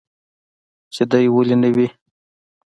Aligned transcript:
چې 0.93 1.03
دى 1.11 1.23
ولي 1.35 1.55
نه 1.63 1.69
وي. 1.75 1.87